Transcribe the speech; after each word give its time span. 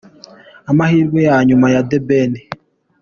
Amahirwe 0.71 1.19
ya 1.27 1.37
nyuma 1.47 1.67
ya 1.73 1.81
The 1.89 1.99
Ben. 2.07 2.31